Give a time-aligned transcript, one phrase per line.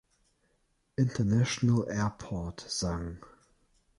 [0.97, 3.19] International Airport" sang.